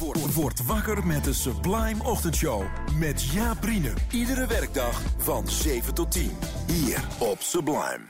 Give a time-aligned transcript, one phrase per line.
[0.00, 2.62] Word, word wakker met de Sublime Ochtendshow.
[2.98, 3.58] Met Jaap.
[4.10, 6.30] Iedere werkdag van 7 tot 10.
[6.66, 8.00] Hier op Sublime.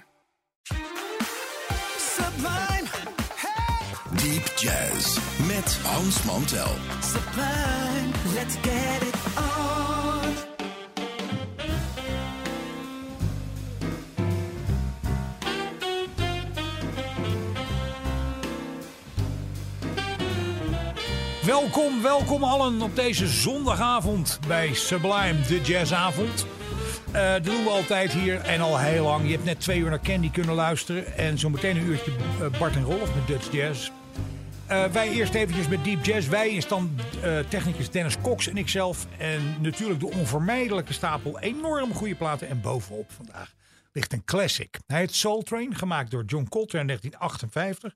[1.98, 2.88] Sublime,
[4.10, 5.18] Deep Jazz.
[5.46, 6.74] Met Hans Mantel.
[7.02, 10.19] sublime, let's get it on.
[21.44, 26.46] Welkom, welkom allen op deze zondagavond bij Sublime, de jazzavond.
[27.12, 29.24] Eh, dat doen we altijd hier en al heel lang.
[29.24, 31.16] Je hebt net twee uur naar Candy kunnen luisteren.
[31.16, 33.90] En zo meteen een uurtje eh, Bart en Rolf met Dutch Jazz.
[34.66, 36.28] Eh, wij eerst eventjes met Deep Jazz.
[36.28, 37.00] Wij is dan
[37.48, 39.06] technicus Dennis Cox en ikzelf.
[39.18, 42.48] En natuurlijk de onvermijdelijke stapel enorm goede platen.
[42.48, 43.52] En bovenop vandaag
[43.92, 44.78] ligt een classic.
[44.86, 47.94] Hij heet Soul Train, gemaakt door John Coltrane in 1958.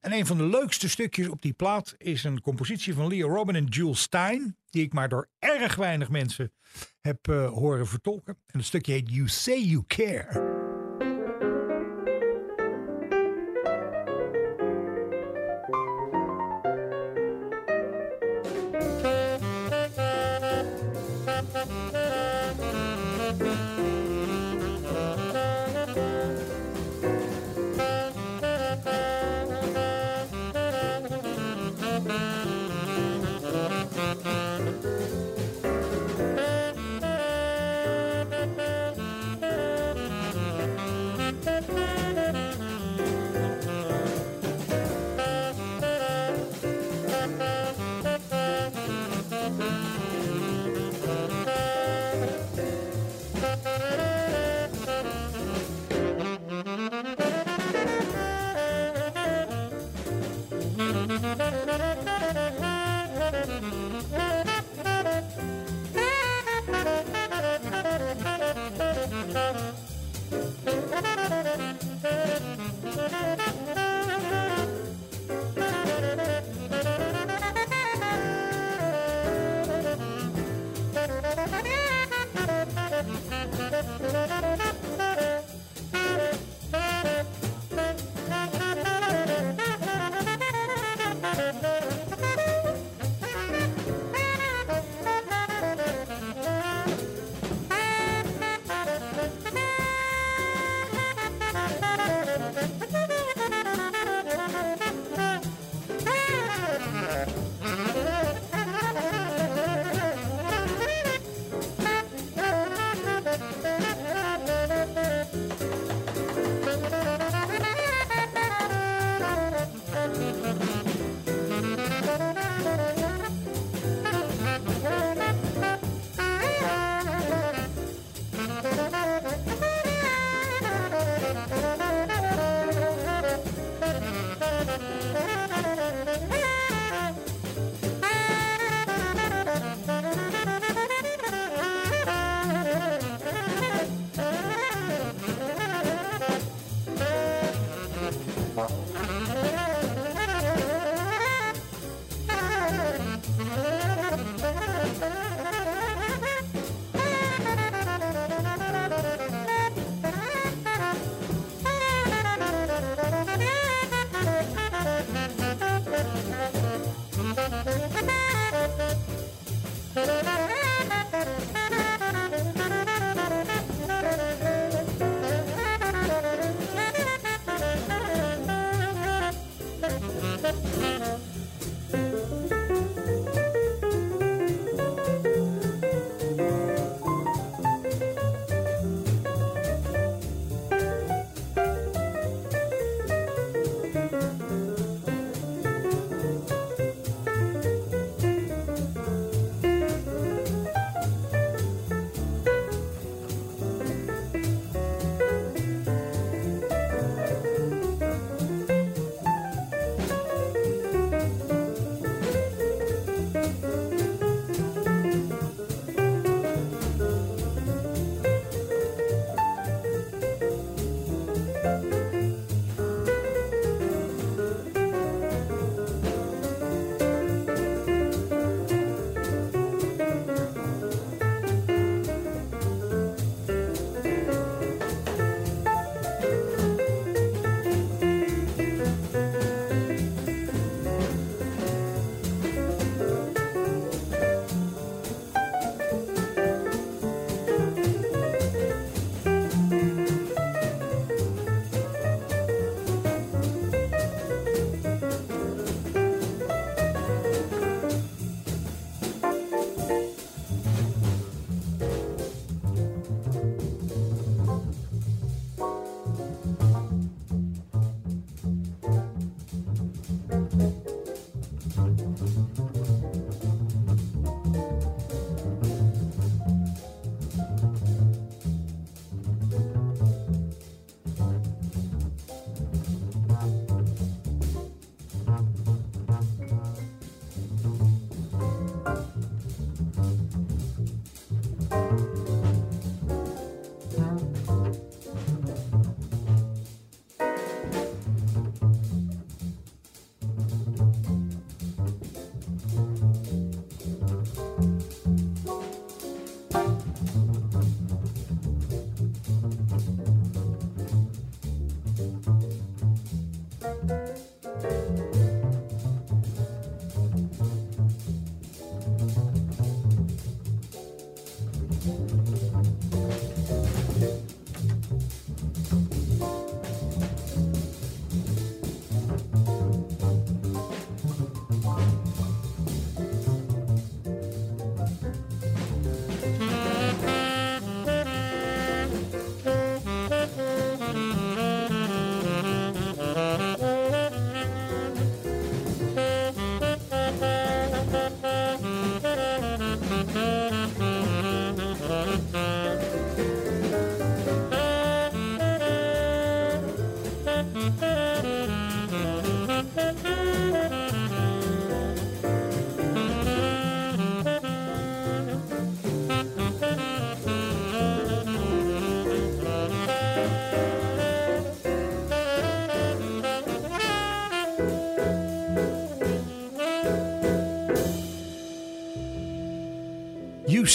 [0.00, 3.54] En een van de leukste stukjes op die plaat is een compositie van Leo Robin
[3.54, 4.56] en Jules Stein.
[4.70, 6.52] Die ik maar door erg weinig mensen
[7.00, 8.38] heb eh, horen vertolken.
[8.46, 10.59] En het stukje heet You Say You Care.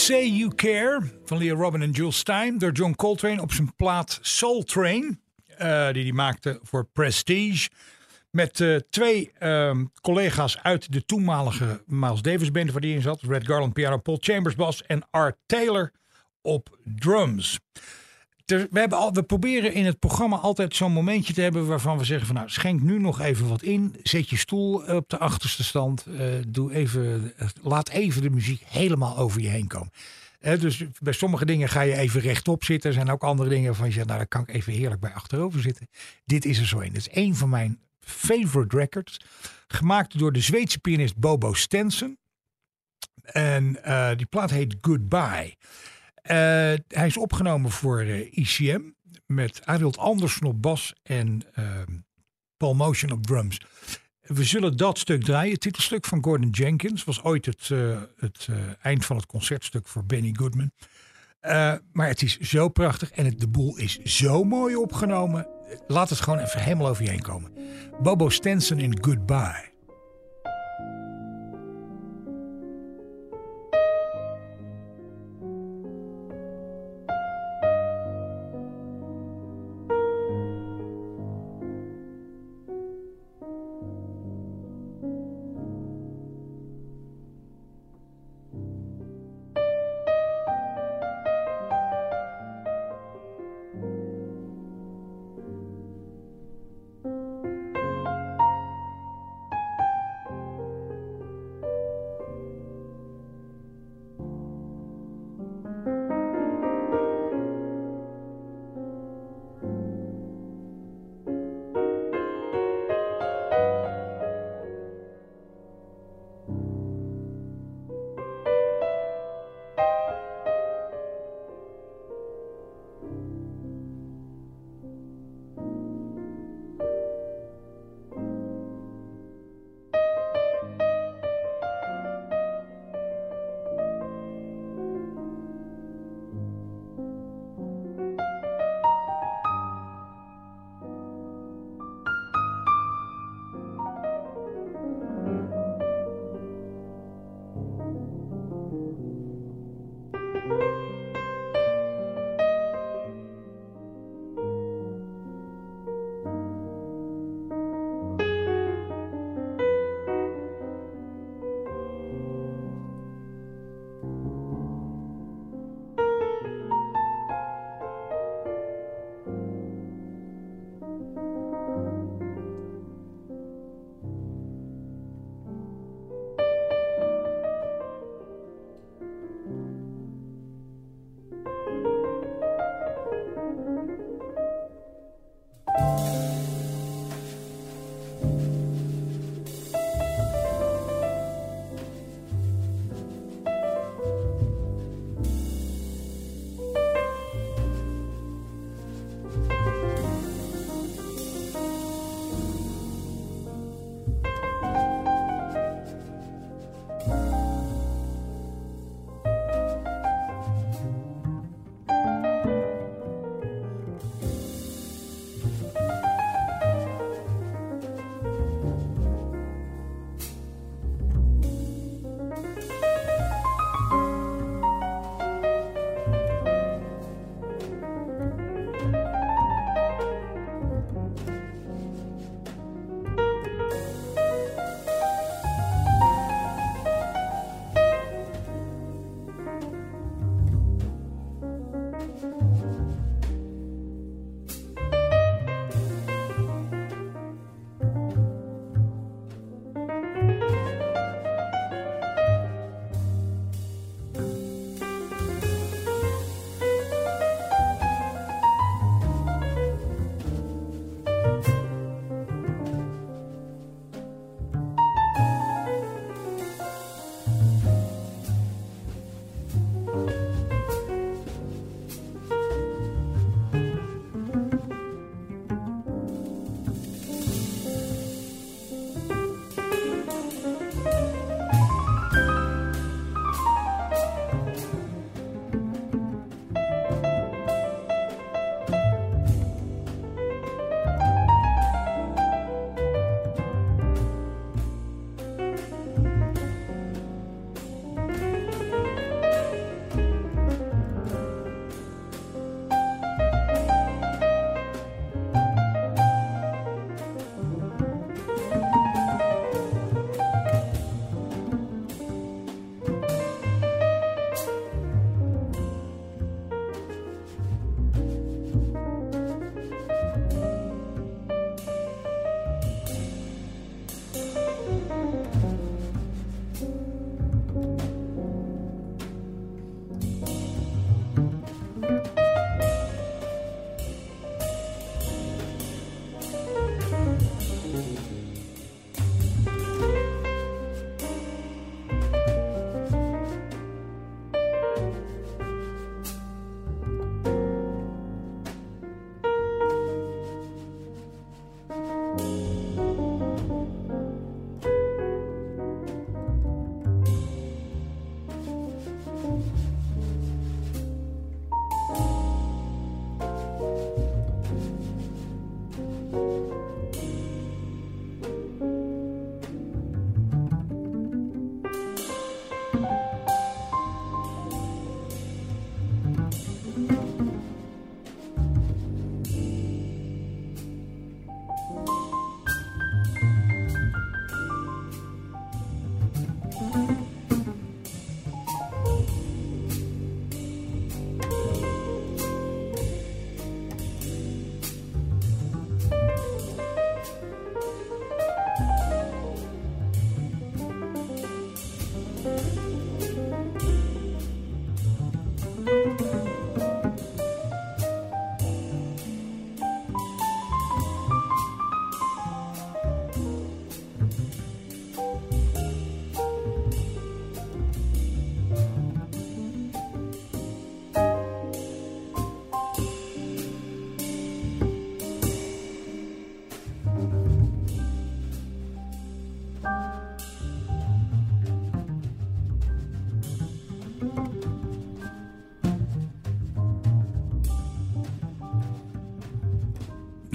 [0.05, 4.19] Say You Care van Leah Robin en Jules Stein door John Coltrane op zijn plaat
[4.21, 5.21] Soul Train,
[5.61, 7.69] uh, die hij maakte voor Prestige.
[8.31, 13.21] Met uh, twee um, collega's uit de toenmalige Miles Davis band waar die in zat.
[13.21, 15.91] Red Garland piano, Paul Chambers bas en Art Taylor
[16.41, 17.59] op drums.
[18.89, 22.35] Al, we proberen in het programma altijd zo'n momentje te hebben waarvan we zeggen van
[22.35, 23.95] nou schenk nu nog even wat in.
[24.03, 26.05] Zet je stoel op de achterste stand.
[26.07, 29.91] Uh, doe even, laat even de muziek helemaal over je heen komen.
[30.39, 32.89] Dus bij sommige dingen ga je even rechtop zitten.
[32.89, 35.13] Er zijn ook andere dingen waarvan je zegt, nou daar kan ik even heerlijk bij
[35.13, 35.89] achterover zitten.
[36.25, 36.93] Dit is er zo een.
[36.93, 39.19] Dat is een van mijn favorite records.
[39.67, 42.17] Gemaakt door de Zweedse pianist Bobo Stenson.
[43.23, 43.79] En
[44.15, 45.55] die plaat heet Goodbye.
[46.25, 46.31] Uh,
[46.87, 48.81] hij is opgenomen voor ICM
[49.25, 51.41] met Arild Andersen op bas en
[52.57, 53.61] Paul Motion op drums.
[54.21, 55.51] We zullen dat stuk draaien.
[55.51, 57.69] Het titelstuk van Gordon Jenkins was ooit het,
[58.15, 58.47] het
[58.81, 60.71] eind van het concertstuk voor Benny Goodman.
[61.91, 65.47] maar het is zo prachtig en het, de boel is zo mooi opgenomen.
[65.87, 67.51] Laat het gewoon even helemaal over je heen komen.
[68.01, 69.74] Bobo Stenson in Goodbye.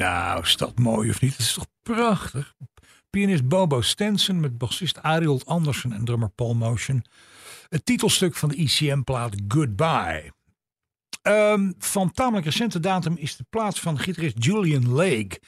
[0.01, 1.31] Nou, is dat mooi of niet?
[1.31, 2.55] Het is toch prachtig?
[3.11, 7.05] Pianist Bobo Stenson met bassist Ariel Andersen en drummer Paul Motion.
[7.69, 10.33] Het titelstuk van de ECM-plaat Goodbye.
[11.23, 15.41] Ehm, van tamelijk recente datum is de plaats van gitarist Julian Lake.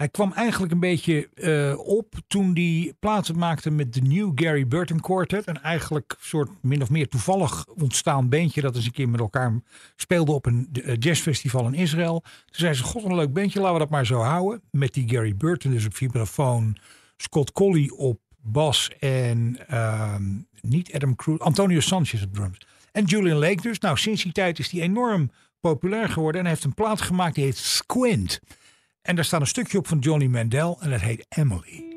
[0.00, 4.66] Hij kwam eigenlijk een beetje eh, op toen hij platen maakte met de New Gary
[4.66, 5.46] Burton Quartet.
[5.46, 9.60] Een eigenlijk soort min of meer toevallig ontstaan bandje dat eens een keer met elkaar
[9.96, 12.20] speelde op een eh, jazzfestival in Israël.
[12.20, 14.62] Toen zei ze, god een leuk bandje, laten we dat maar zo houden.
[14.70, 16.76] Met die Gary Burton dus op vibrafoon,
[17.16, 20.24] Scott Colley op bas en ehm,
[20.60, 22.58] niet Adam Cruz, Antonio Sanchez op drums.
[22.92, 23.78] En Julian Lake dus.
[23.78, 25.30] Nou, sinds die tijd is hij enorm
[25.60, 28.40] populair geworden en heeft een plaat gemaakt die heet Squint.
[29.02, 31.89] En daar staat een stukje op van Johnny Mandel en dat heet Emily.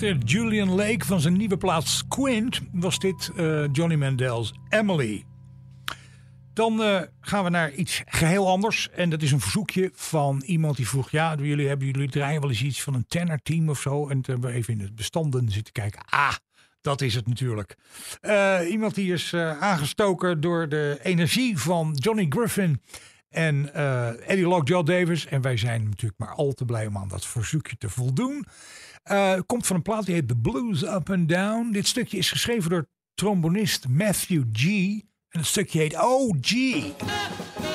[0.00, 5.24] Julian Lake van zijn nieuwe plaats Squint was dit eh, Johnny Mandel's Emily.
[6.52, 8.90] Dan eh, gaan we naar iets geheel anders.
[8.90, 11.10] En dat is een verzoekje van iemand die vroeg...
[11.10, 14.08] ja, jullie hebben jullie draaien wel eens iets van een tenor-team of zo?
[14.08, 16.04] En toen hebben we even in het bestanden zitten kijken.
[16.08, 16.34] Ah,
[16.80, 17.76] dat is het natuurlijk.
[18.20, 22.80] Eh, iemand die is aangestoken door de energie van Johnny Griffin
[23.34, 25.26] en eh, Eddie Lockjaw Davis.
[25.26, 28.46] En wij zijn natuurlijk maar al te blij om aan dat verzoekje te voldoen.
[29.02, 31.70] Eh, komt van een plaat die heet The Blues Up and Down.
[31.72, 34.64] Dit stukje is geschreven door trombonist Matthew G.
[35.28, 36.48] En het stukje heet OG.
[36.48, 37.73] Sublime,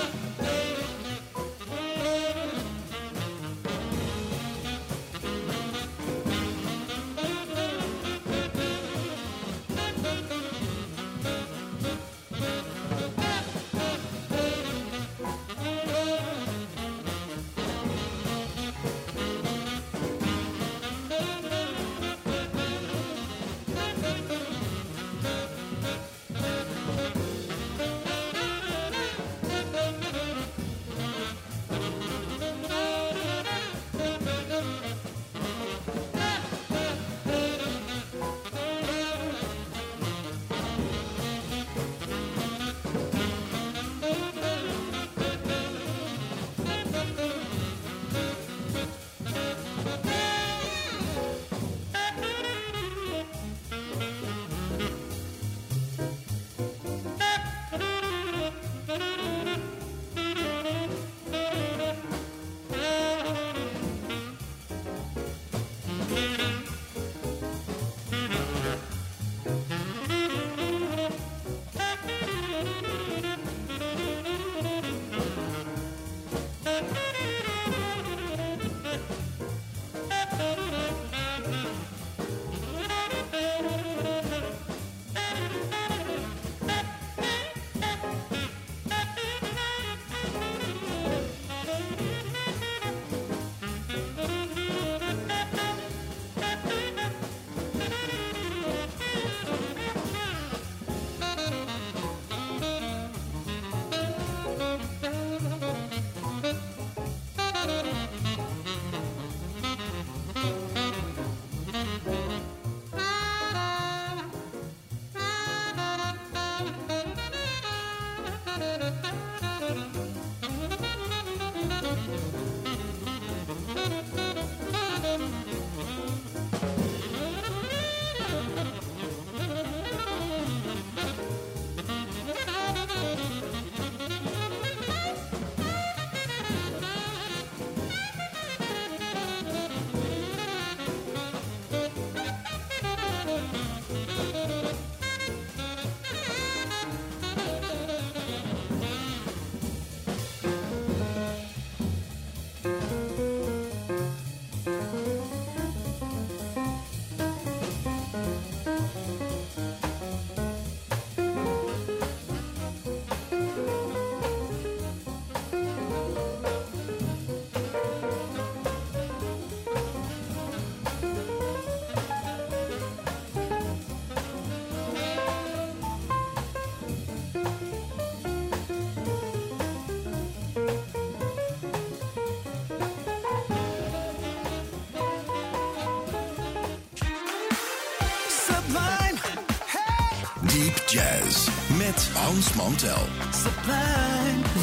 [190.49, 193.05] Deep Jazz met Hans Mantel.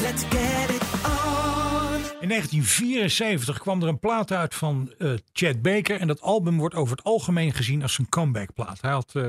[0.03, 2.01] let's get it on.
[2.21, 6.01] In 1974 kwam er een plaat uit van eh, Chad Baker.
[6.01, 8.81] En dat album wordt over het algemeen gezien als een comebackplaat.
[8.81, 9.29] Hij had eh,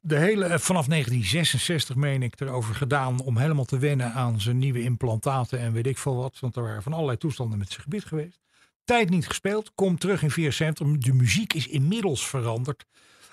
[0.00, 4.58] de hele, eh, vanaf 1966 meen ik erover gedaan om helemaal te wennen aan zijn
[4.58, 6.38] nieuwe implantaten en weet ik veel wat.
[6.40, 8.40] Want er waren van allerlei toestanden met zijn gebied geweest.
[8.84, 10.86] Tijd niet gespeeld, komt terug in 74.
[10.98, 12.84] De muziek is inmiddels veranderd.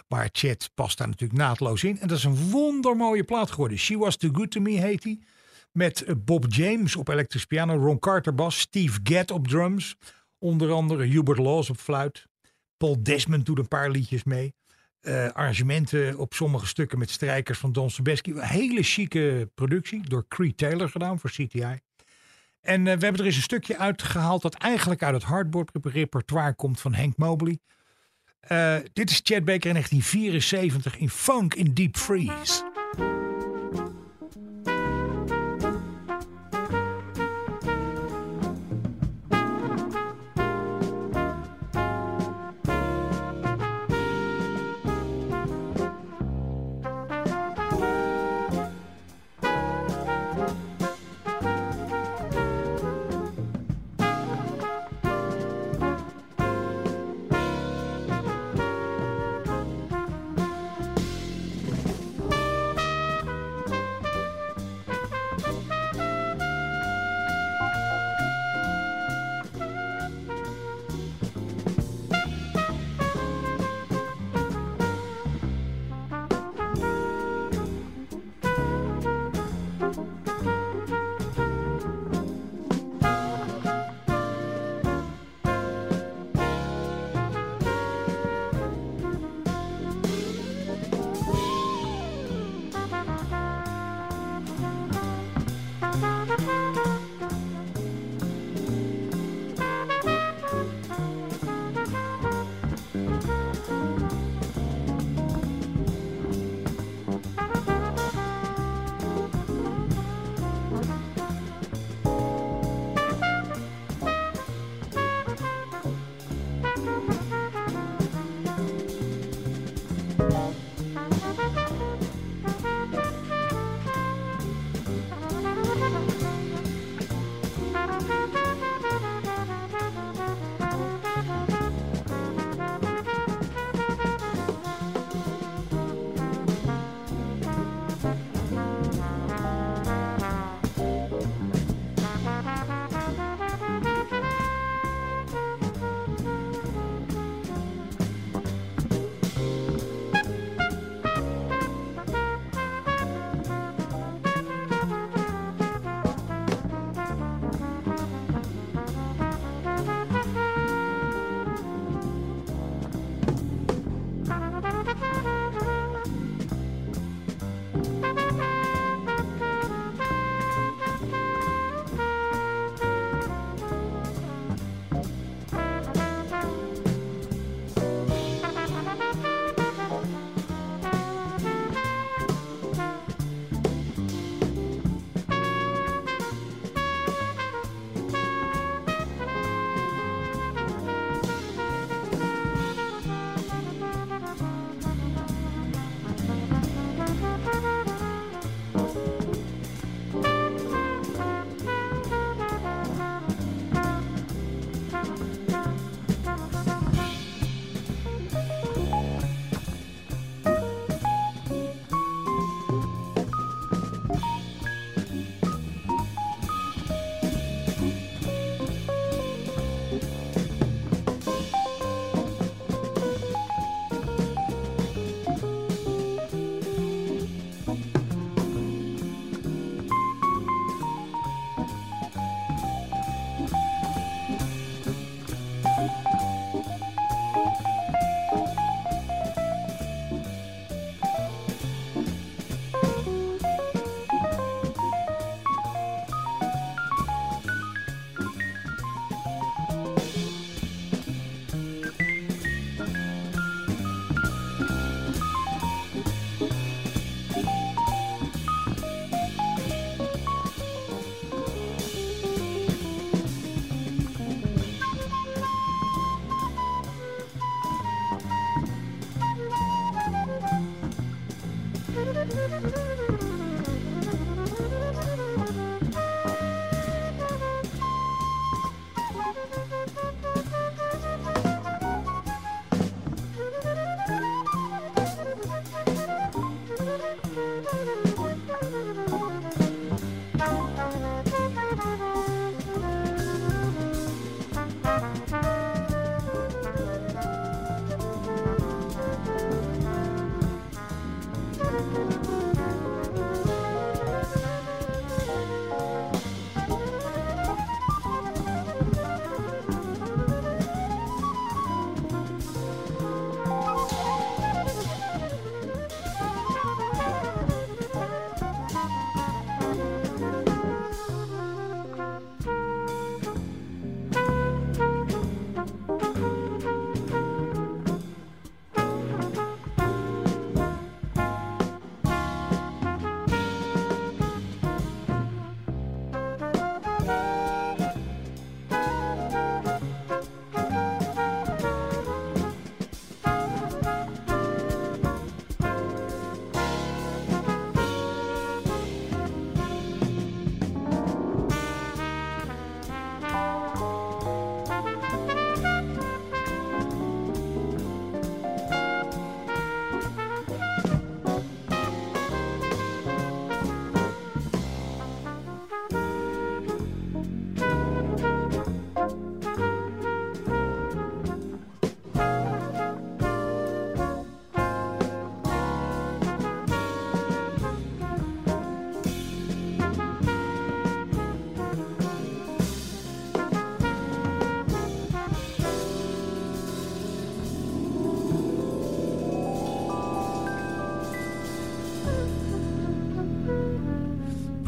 [0.09, 1.99] Maar Chet past daar natuurlijk naadloos in.
[1.99, 3.77] En dat is een wondermooie plaat geworden.
[3.77, 5.23] She Was Too Good To Me heet die.
[5.71, 9.95] Met eh, Bob James op elektrische piano, Ron Carter bas, Steve Gadd op drums.
[10.37, 12.27] Onder andere Hubert Laws op fluit.
[12.77, 14.53] Paul Desmond doet een paar liedjes mee.
[14.99, 18.31] Eh, arrangementen op sommige stukken met strijkers van Don Sebesky.
[18.31, 21.79] Een hele chique productie door Creed Taylor gedaan voor CTI.
[22.61, 26.53] En eh, we hebben er eens een stukje uitgehaald dat eigenlijk uit het hardboard repertoire
[26.53, 27.59] komt van Hank Mobley.
[28.39, 32.63] Eh, dit is Chad Baker in 1974 in Funk in Deep Freeze.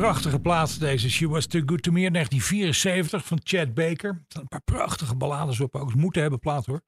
[0.02, 1.10] Prachtige plaats deze.
[1.10, 4.26] She Was Too Good To Me 1974 van Chad Baker.
[4.30, 5.76] Er een paar prachtige ballades op.
[5.76, 6.82] Ook moeten hebben plaat hoor.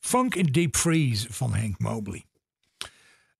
[0.00, 2.24] Funk in Deep Freeze van Hank Mobley.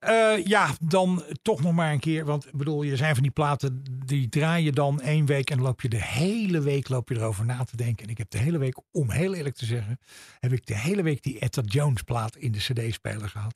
[0.01, 2.25] Uh, ja, dan toch nog maar een keer.
[2.25, 5.81] Want bedoel, je zijn van die platen, die draai je dan één week en loop
[5.81, 8.05] je de hele week loop je erover na te denken.
[8.05, 9.99] En ik heb de hele week, om heel eerlijk te zeggen,
[10.41, 13.55] heb ik de hele week die Etta Jones plaat in de cd-speler gehad.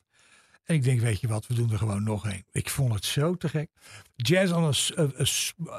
[0.69, 2.45] En ik denk, weet je wat, we doen er gewoon nog een.
[2.53, 3.69] Ik vond het zo te gek.
[4.17, 4.73] Jazz on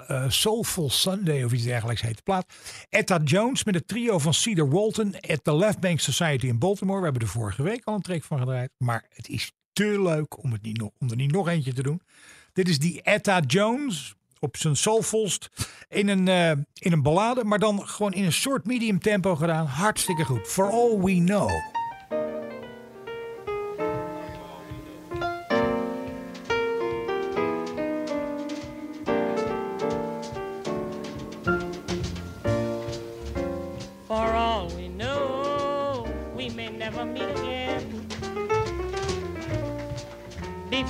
[0.10, 2.54] a, Soulful Sunday of iets dergelijks heet de plaat.
[2.90, 6.98] Etta Jones met het trio van Cedar Walton at the Left Bank Society in Baltimore.
[6.98, 8.72] We hebben er vorige week al een track van gedraaid.
[8.78, 11.84] Maar het is te leuk om, het niet nog, om er niet nog eentje te
[11.84, 12.02] doen.
[12.54, 15.50] Dit is die Etta Jones op zijn soulfulst
[15.90, 17.44] in een, uh, in een ballade.
[17.44, 19.66] Maar dan gewoon in een soort medium tempo gedaan.
[19.66, 20.48] Hartstikke goed.
[20.48, 21.79] For all we know.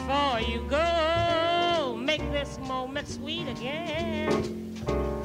[0.10, 1.96] Before you go.
[1.96, 5.19] Make this moment sweet again.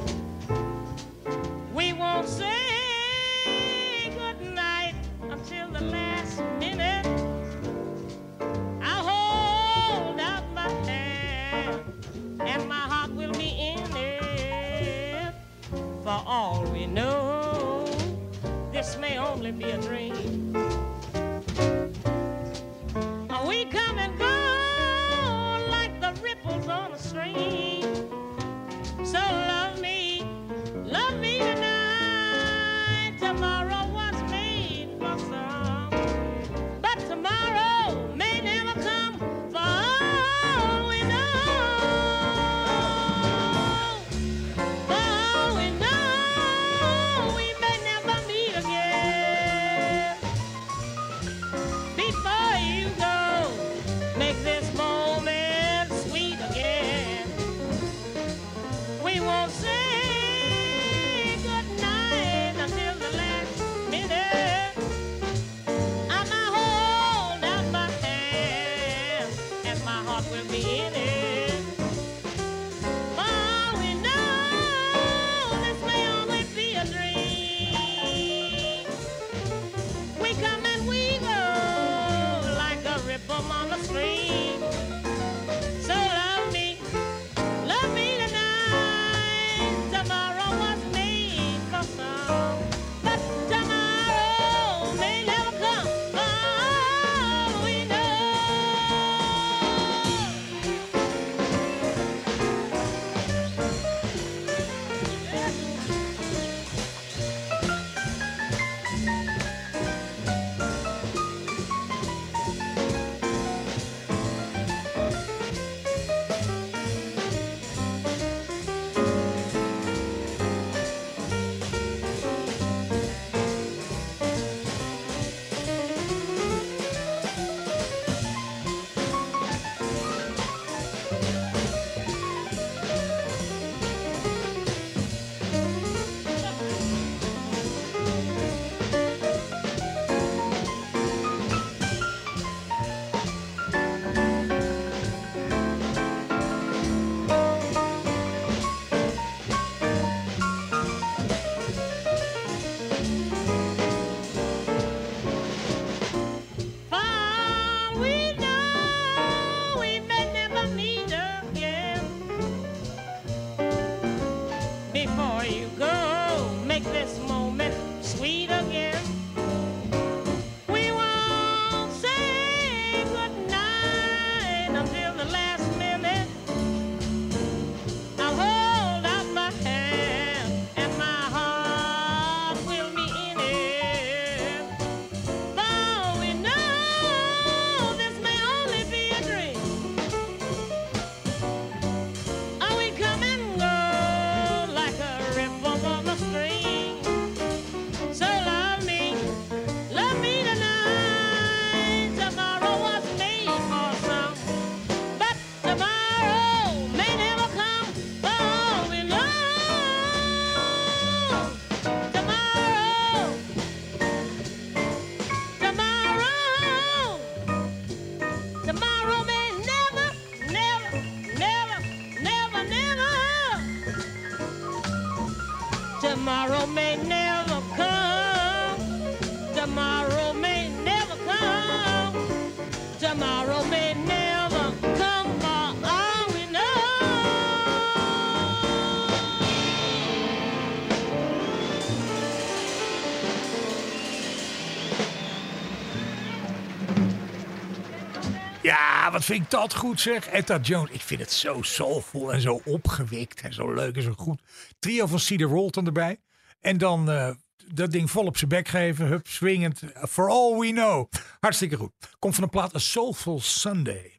[249.25, 250.27] Vind ik dat goed zeg.
[250.27, 254.13] Etta Jones, ik vind het zo soulful en zo opgewikt en zo leuk en zo
[254.17, 254.41] goed.
[254.79, 256.21] Trio van Cedar Walton erbij.
[256.61, 257.31] En dan eh,
[257.73, 259.83] dat ding vol op zijn bek geven, hup, swingend.
[260.09, 261.11] For all we know.
[261.41, 261.93] Hartstikke goed.
[262.19, 264.19] Komt van een plaat A Soulful Sunday.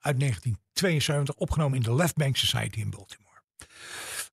[0.00, 3.27] Uit 1972, opgenomen in de Left Bank Society in Baltimore.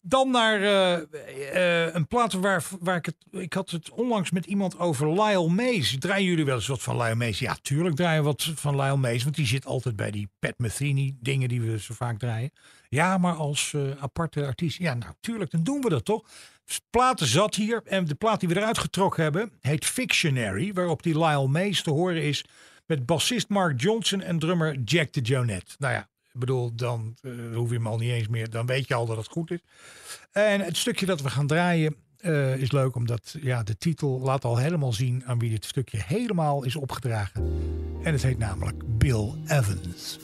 [0.08, 3.16] Dan naar eh, eh, een plaat waar, waar ik het.
[3.32, 5.96] Ik had het onlangs met iemand over Lyle Mays.
[6.00, 7.40] Draaien jullie wel eens wat van Lyle Mays?
[7.40, 9.24] Ja, tuurlijk draaien we wat van Lyle Mays.
[9.24, 12.52] Want die zit altijd bij die Pat Metheny dingen die we zo vaak draaien.
[12.90, 14.78] Ja, maar als eh, aparte artiest.
[14.78, 16.24] Ja, nou, tuurlijk, dan doen we dat toch.
[16.90, 17.82] Platen zat hier.
[17.86, 20.74] En de plaat die we eruit getrokken hebben heet Fictionary.
[20.74, 22.46] Waarop die Lyle Mays te horen is
[22.86, 25.76] met bassist Mark Johnson en drummer Jack de Jonette.
[25.78, 28.50] Nou ja, ik bedoel, dan eh, hoef je hem al niet eens meer.
[28.50, 29.60] Dan weet je al dat het goed is.
[30.32, 34.44] En het stukje dat we gaan draaien eh, is leuk, omdat ja, de titel laat
[34.44, 37.44] al helemaal zien aan wie dit stukje helemaal is opgedragen.
[38.04, 40.20] En het heet namelijk Bill Evans.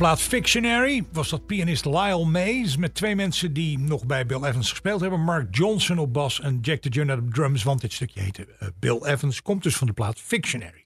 [0.00, 4.70] Plaat Fictionary was dat pianist Lyle Mays met twee mensen die nog bij Bill Evans
[4.70, 5.20] gespeeld hebben.
[5.20, 8.68] Mark Johnson op bas en Jack de Jonah op drums, want dit stukje heette eh,
[8.78, 9.42] Bill Evans.
[9.42, 10.84] Komt dus van de plaat Fictionary.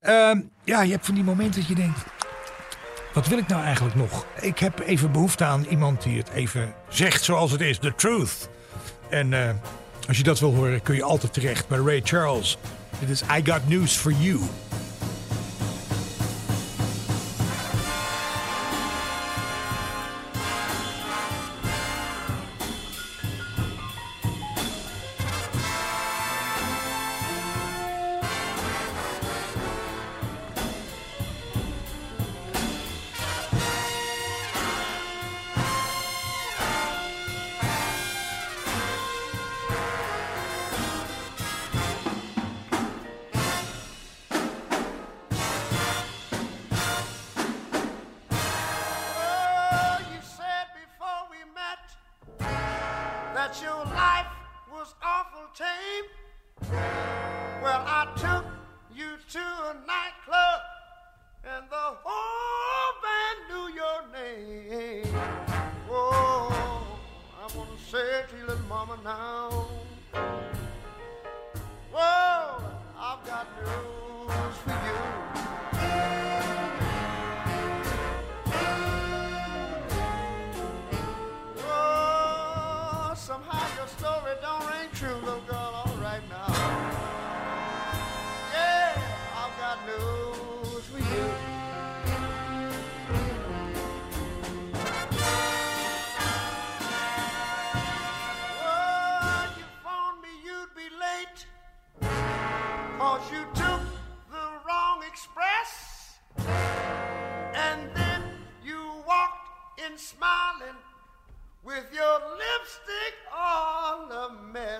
[0.00, 1.98] Ehm, ja, je hebt van die momenten dat je denkt,
[3.14, 4.26] wat wil ik nou eigenlijk nog?
[4.40, 8.48] Ik heb even behoefte aan iemand die het even zegt zoals het is, the truth.
[9.10, 9.54] En eh,
[10.08, 12.58] als je dat wil horen, kun je altijd terecht bij Ray Charles.
[12.98, 14.40] Dit is I Got News for You.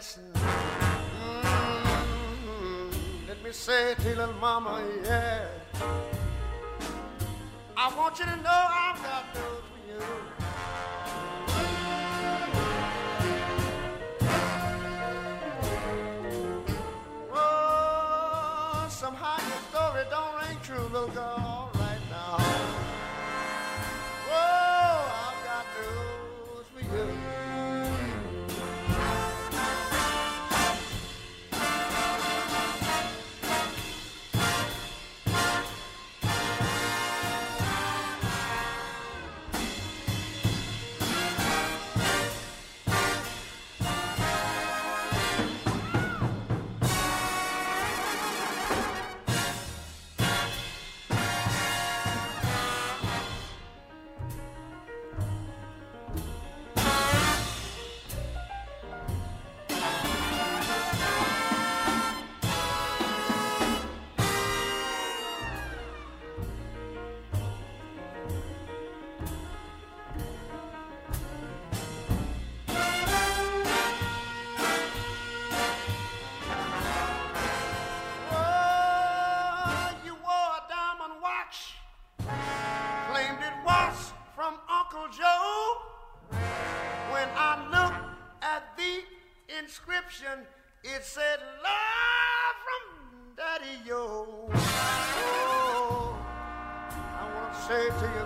[0.01, 0.19] A mess.
[1.45, 5.47] Mm, Let me say to little mama, yeah.
[7.77, 10.01] I want you to know I've got news for you.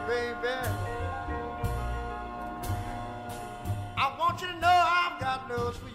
[0.07, 0.49] Baby,
[3.97, 5.89] I want you to know I've got news for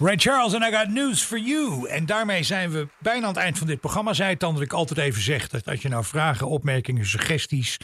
[0.00, 1.88] Ray Charles en I Got News for You.
[1.88, 4.12] En daarmee zijn we bijna aan het eind van dit programma.
[4.12, 7.76] Zei het dan dat ik altijd even zeg dat als je nou vragen, opmerkingen, suggesties,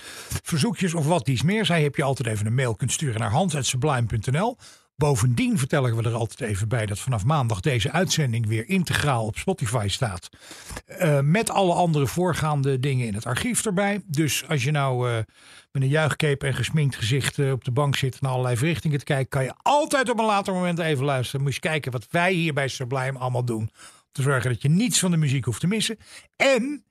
[0.43, 3.31] verzoekjes of wat dies meer zei, heb je altijd even een mail kunt sturen naar
[3.31, 4.57] hans.sublime.nl.
[4.97, 9.39] Bovendien vertellen we er altijd even bij dat vanaf maandag deze uitzending weer integraal op
[9.39, 10.29] Spotify staat.
[10.87, 14.03] Eh, met alle andere voorgaande dingen in het archief erbij.
[14.07, 15.17] Dus als je nou eh,
[15.73, 19.05] met een juichcape en gesminkt gezicht eh, op de bank zit naar allerlei verrichtingen te
[19.05, 21.43] kijken, kan je altijd op een later moment even luisteren.
[21.43, 23.59] Moet je kijken wat wij hier bij Sublime allemaal doen.
[23.59, 23.71] Om
[24.13, 25.99] te zorgen dat je niets van de muziek hoeft te missen.
[26.37, 26.85] En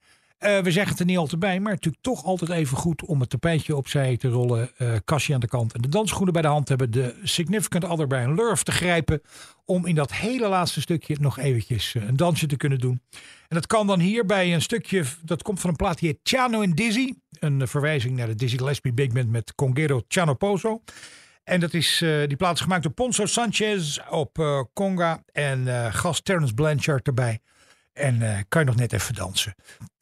[0.44, 3.20] eh, we zeggen het er niet altijd bij, maar natuurlijk toch altijd even goed om
[3.20, 4.70] het tapijtje opzij te rollen.
[4.78, 6.92] eh kastje aan de kant en de dansschoenen bij de hand hebben.
[6.92, 9.22] De significant other bij een lurf te grijpen.
[9.66, 13.02] Om in dat hele laatste stukje nog eventjes eh, een dansje te kunnen doen.
[13.48, 16.20] En dat kan dan hier bij een stukje, dat komt van een plaat die heet
[16.24, 17.14] Ciano en Dizzy.
[17.40, 20.82] Een verwijzing naar de Dizzy Gillespie Big Band met Congero Ciano Pozo.
[21.44, 26.26] En dat is, die plaat is gemaakt door Ponzo Sanchez op conga en eh gast
[26.26, 27.40] Terence Blanchard erbij.
[27.94, 29.56] En kan je nog net even dansen.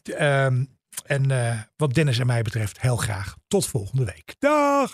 [0.10, 0.64] Ehm,
[1.06, 3.36] en eh, wat Dennis en mij betreft, heel graag.
[3.48, 4.36] Tot volgende week.
[4.40, 4.94] Dag!